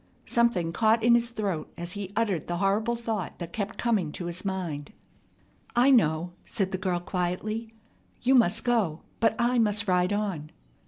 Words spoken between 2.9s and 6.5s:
thought that kept coming to his mind. "I know,"